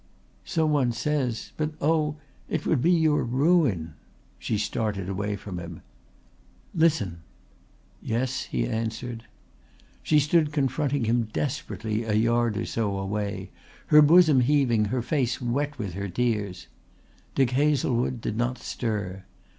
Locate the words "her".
13.93-14.01, 14.85-15.03, 15.93-16.09